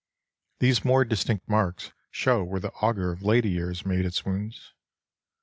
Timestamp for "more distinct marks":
0.83-1.91